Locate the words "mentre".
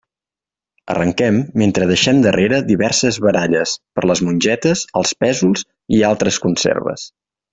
1.61-1.87